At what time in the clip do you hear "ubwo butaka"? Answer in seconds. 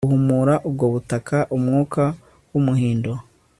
0.67-1.37